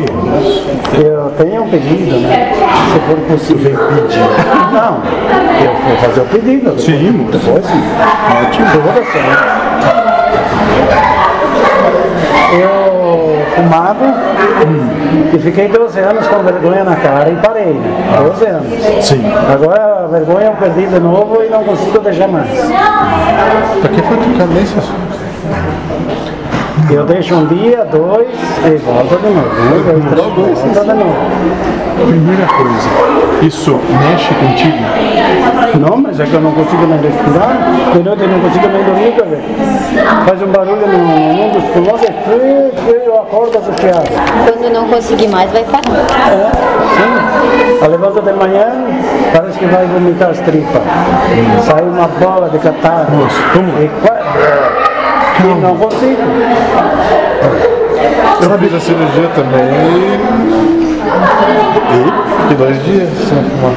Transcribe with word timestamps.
quê? 0.00 1.02
Eu 1.04 1.32
tenho 1.36 1.62
um 1.62 1.68
pedido, 1.68 2.18
né? 2.20 2.52
Se 2.92 3.00
for 3.00 3.16
possível. 3.30 3.78
pedir. 3.88 4.18
Não, 4.72 5.02
eu 5.62 5.72
vou 5.86 5.96
fazer 5.96 6.20
o 6.20 6.24
pedido. 6.26 6.80
Sim, 6.80 7.10
moço. 7.10 7.38
Depois 7.38 7.64
sim. 7.66 7.82
Ótimo. 8.44 8.66
Assim. 8.90 9.18
Eu 12.60 13.46
fumava 13.54 14.06
e 15.32 15.38
fiquei 15.38 15.68
12 15.68 16.00
anos 16.00 16.26
com 16.26 16.38
vergonha 16.42 16.84
na 16.84 16.96
cara 16.96 17.30
e 17.30 17.36
parei, 17.36 17.74
né? 17.74 18.18
12 18.22 18.46
anos. 18.46 19.04
Sim. 19.04 19.22
Agora 19.52 20.04
a 20.04 20.06
vergonha 20.06 20.46
eu 20.46 20.52
perdi 20.52 20.86
de 20.86 20.98
novo 20.98 21.42
e 21.42 21.48
não 21.48 21.64
consigo 21.64 21.98
deixar 22.00 22.28
mais. 22.28 22.48
Pra 22.48 23.88
que 23.90 24.02
foi 24.02 24.16
tu 24.16 24.38
cadência? 24.38 24.82
Eu 26.90 27.04
deixo 27.04 27.34
um 27.34 27.46
dia, 27.46 27.84
dois 27.84 28.28
e 28.64 28.76
volta 28.78 29.16
de 29.16 29.28
novo. 29.28 29.48
Um, 29.58 30.14
dois, 30.14 30.58
três, 30.58 30.74
volta 30.74 30.92
de 30.92 30.98
novo. 30.98 31.16
Primeira 32.06 32.46
coisa, 32.46 33.46
isso 33.46 33.78
mexe 34.00 34.34
contigo? 34.34 34.78
Não, 35.78 35.96
mas 35.98 36.18
é 36.18 36.24
que 36.24 36.32
eu 36.32 36.40
não 36.40 36.52
consigo 36.52 36.86
nem 36.86 36.98
respirar. 37.00 37.58
De 37.92 38.02
noite 38.02 38.22
eu 38.22 38.28
não 38.28 38.40
consigo 38.40 38.68
nem 38.68 38.84
dormir, 38.84 39.12
quer 39.12 39.26
ver? 39.26 39.42
Faz 40.24 40.42
um 40.42 40.46
barulho 40.46 40.86
no 40.86 40.98
num 40.98 41.50
dos 41.50 41.64
pulmões 41.70 42.02
e 42.02 43.06
eu 43.06 43.18
acordo 43.18 43.58
associado. 43.58 44.08
Quando 44.44 44.72
não 44.72 44.88
conseguir 44.88 45.28
mais, 45.28 45.50
vai 45.52 45.64
parar. 45.64 45.82
É, 46.30 46.50
sim. 46.96 47.84
A 47.84 47.86
levanta 47.86 48.22
de 48.22 48.32
manhã, 48.32 48.66
parece 49.34 49.58
que 49.58 49.66
vai 49.66 49.86
vomitar 49.86 50.30
as 50.30 50.40
tripas. 50.40 50.82
Sai 51.64 51.82
uma 51.82 52.08
bola 52.08 52.48
de 52.48 52.58
catarro. 52.58 53.06
Vamos 53.54 53.74
lá. 53.74 53.80
E, 54.84 54.87
qua- 55.42 55.50
e 55.50 55.60
não 55.60 55.76
consigo. 55.76 56.22
Eu 58.40 58.58
fiz 58.58 58.74
a 58.74 58.80
cirurgia 58.80 59.28
também 59.34 59.64
e 61.90 62.02
fiquei 62.42 62.56
dois 62.56 62.84
dias 62.84 63.08
sem 63.28 63.42
fumar. 63.42 63.74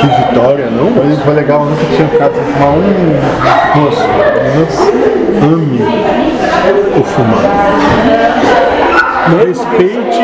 Que 0.00 0.06
vitória, 0.06 0.66
não? 0.70 0.92
Foi, 0.92 1.16
foi 1.24 1.34
legal, 1.34 1.60
eu 1.60 1.66
nunca 1.70 1.84
tinha 1.96 2.08
ficado 2.08 2.34
sem 2.34 2.44
fumar 2.44 2.68
um 2.70 2.80
Moço, 3.80 4.02
minuto. 4.42 4.76
ame 5.42 5.80
o 6.98 7.04
fumar. 7.04 7.44
Respeite 9.46 10.22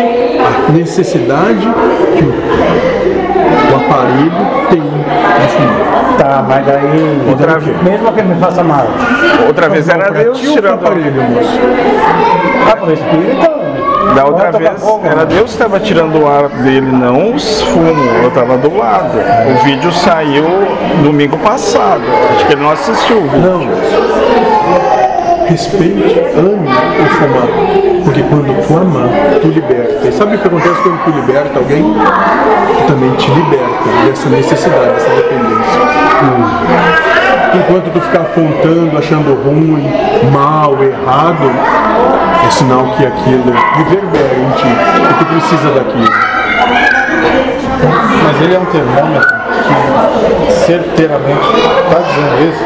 necessidade 0.73 1.69
que 2.17 2.25
o, 2.25 3.73
o 3.73 3.77
aparelho 3.77 4.33
tem 4.71 4.81
de 4.81 5.49
fumar. 5.49 5.91
Tá, 6.19 6.45
mas 6.47 6.67
daí. 6.67 7.23
Outra 7.29 7.59
vez. 7.59 7.83
Mesmo 7.83 8.13
que 8.13 8.23
me 8.23 8.35
faça 8.41 8.63
mal. 8.63 8.87
Outra 9.47 9.69
vez 9.69 9.89
era 9.89 10.11
Deus 10.11 10.39
tirando. 10.41 10.75
aparelho, 10.75 11.23
moço? 11.23 11.61
Ah, 12.71 12.77
pro 12.77 12.93
espírito? 12.93 13.61
Da 14.15 14.25
outra 14.27 14.51
vez 14.53 14.83
era? 15.05 15.25
Deus 15.25 15.45
que 15.45 15.51
estava 15.51 15.81
tirando 15.81 16.23
o 16.23 16.27
ar 16.27 16.49
dele, 16.49 16.91
não 16.91 17.35
os 17.35 17.63
fumos. 17.63 18.23
Eu 18.23 18.29
estava 18.29 18.59
do 18.59 18.77
lado. 18.77 19.19
O 19.51 19.65
vídeo 19.65 19.91
saiu 19.93 20.45
domingo 21.03 21.39
passado. 21.39 22.03
Acho 22.35 22.47
que 22.47 22.53
ele 22.53 22.63
não 22.63 22.71
assistiu 22.71 23.19
o 23.19 23.23
vídeo. 23.23 23.41
Não. 23.41 25.00
Respeite, 25.51 26.17
ame 26.37 26.69
o 26.69 27.09
fumar. 27.17 27.49
Porque 28.05 28.23
quando 28.23 28.67
tu 28.67 28.77
amar, 28.77 29.09
tu 29.43 29.49
liberta. 29.49 30.07
E 30.07 30.13
sabe 30.13 30.37
o 30.37 30.39
que 30.39 30.47
acontece 30.47 30.81
quando 30.81 31.05
tu 31.05 31.11
liberta 31.11 31.59
alguém? 31.59 31.83
Tu 31.83 32.87
também 32.87 33.11
te 33.17 33.29
liberta 33.33 33.89
dessa 34.07 34.29
necessidade, 34.29 34.93
dessa 34.93 35.11
dependência. 35.11 35.81
Enquanto 37.53 37.93
tu 37.93 38.01
ficar 38.01 38.21
apontando, 38.21 38.97
achando 38.97 39.35
ruim, 39.43 39.93
mal, 40.33 40.81
errado, 40.81 41.51
é 42.47 42.51
sinal 42.51 42.87
que 42.97 43.05
aquilo 43.05 43.53
reverbera 43.77 44.35
em 44.37 44.51
ti. 44.53 44.69
E 44.69 45.15
tu 45.19 45.25
precisa 45.25 45.71
daquilo. 45.75 46.31
Mas 48.23 48.41
ele 48.41 48.55
é 48.55 48.59
um 48.61 48.67
termômetro 48.67 49.29
que 50.47 50.53
certeiramente 50.53 51.49
está 51.85 51.99
dizendo 51.99 52.37
isso 52.49 52.65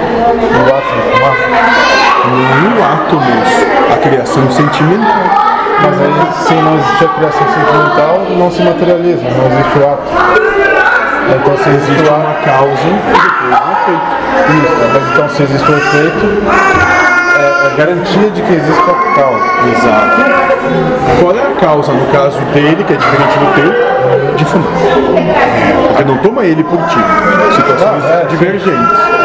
no 0.52 0.68
ato 0.68 0.92
de 0.94 1.00
fumar. 1.16 2.03
Ato, 2.24 3.16
moço, 3.16 3.66
a 3.92 3.96
criação 3.98 4.50
sentimental. 4.50 5.44
Mas 5.82 6.00
aí, 6.00 6.32
se 6.46 6.54
não 6.54 6.74
existe 6.78 7.04
a 7.04 7.08
criação 7.08 7.46
sentimental, 7.48 8.26
não 8.38 8.50
se 8.50 8.62
materializa, 8.62 9.22
não 9.22 9.46
existe 9.46 9.78
o 9.78 9.84
ato. 9.84 10.02
Então, 11.28 11.56
se 11.58 11.68
existe 11.68 12.08
uma 12.08 12.34
causa 12.44 12.82
e 12.82 12.94
depois 12.94 13.24
um 13.44 13.72
efeito. 13.72 14.08
isso. 14.56 14.74
Mas 14.92 15.12
então, 15.12 15.28
se 15.28 15.42
existe 15.42 15.70
o 15.70 15.76
efeito, 15.76 16.26
é, 17.36 17.66
é 17.66 17.76
garantia 17.76 18.30
de 18.30 18.42
que 18.42 18.52
existe 18.54 18.82
a 18.82 19.14
causa. 19.14 19.44
Exato. 19.76 20.16
Qual 21.20 21.36
é 21.36 21.42
a 21.42 21.60
causa, 21.60 21.92
no 21.92 22.06
caso 22.06 22.40
dele, 22.52 22.84
que 22.84 22.92
é 22.94 22.96
diferente 22.96 23.38
do 23.38 23.54
teu, 23.54 24.36
de 24.36 24.44
fumar? 24.46 24.72
Porque 25.88 26.04
não 26.04 26.16
toma 26.18 26.44
ele 26.44 26.64
por 26.64 26.78
ti. 26.86 26.98
Situações 27.54 28.02
Não, 28.02 28.10
é, 28.10 28.24
divergentes. 28.28 29.23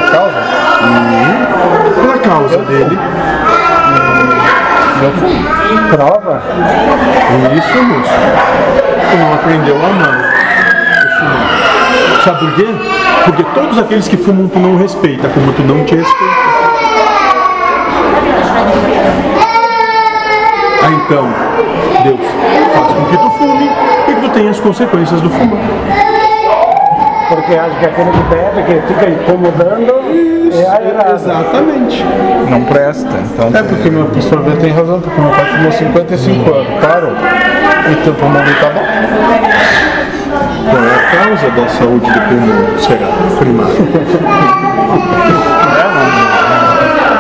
A 0.80 0.88
causa? 0.88 1.94
Qual 1.94 2.10
é 2.10 2.14
a 2.14 2.20
causa 2.20 2.58
dele? 2.60 2.98
Eu 5.02 5.12
fumo. 5.12 5.90
Prova? 5.90 6.42
Isso, 7.58 7.84
moço. 7.84 8.14
Tu 9.12 9.18
não 9.18 9.34
aprendeu 9.34 9.76
a 9.76 9.88
amar. 9.88 10.30
Sabe 12.24 12.40
por 12.40 12.54
quê? 12.56 12.68
Porque 13.26 13.44
todos 13.54 13.78
aqueles 13.78 14.08
que 14.08 14.18
fumam 14.18 14.48
tu 14.48 14.60
não 14.60 14.78
respeita, 14.78 15.28
como 15.30 15.52
tu 15.54 15.62
não 15.64 15.84
te 15.84 15.96
respeita. 15.96 16.36
Ah, 20.82 20.92
então, 20.92 21.28
Deus 22.04 22.20
faz 22.74 22.88
com 22.94 23.06
que 23.06 23.18
tu 23.18 23.32
fume 23.32 23.70
e 24.08 24.16
que 24.16 24.22
tu 24.22 24.30
tenha 24.30 24.52
as 24.52 24.60
consequências 24.60 25.22
do 25.22 25.30
fumar. 25.30 26.09
Porque 27.30 27.54
acho 27.56 27.78
que 27.80 27.86
aquele 27.86 28.12
que 28.12 28.24
bebe, 28.24 28.64
que 28.64 28.82
fica 28.88 29.08
incomodando, 29.08 29.94
é 30.52 30.66
a 30.68 30.82
errada. 30.82 31.14
Exatamente. 31.14 32.04
Não 32.50 32.64
presta. 32.64 33.08
Então, 33.18 33.52
É 33.54 33.62
porque 33.62 33.90
meu 33.92 34.06
professor 34.06 34.42
B 34.42 34.56
tem 34.58 34.72
razão, 34.72 35.00
porque 35.00 35.22
meu 35.22 35.30
pai 35.30 35.46
fumou 35.46 35.72
55 35.72 36.52
anos, 36.52 36.68
parou. 36.84 37.14
E 37.92 37.96
teu 38.04 38.14
pulmão 38.16 38.42
não 38.44 38.54
tá 38.56 38.70
bom. 38.74 38.82
Qual 40.72 40.84
é 40.84 40.96
a 40.96 41.00
causa 41.24 41.50
da 41.52 41.68
saúde 41.70 42.12
do 42.12 42.20
pulmão? 42.22 42.80
Será 42.80 43.08
primária. 43.38 43.76